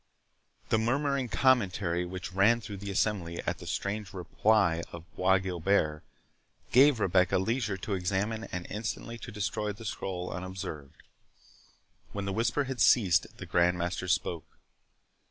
[0.69, 6.01] The murmuring commentary which ran through the assembly at the strange reply of Bois Guilbert,
[6.71, 11.03] gave Rebecca leisure to examine and instantly to destroy the scroll unobserved.
[12.13, 14.57] When the whisper had ceased, the Grand Master spoke.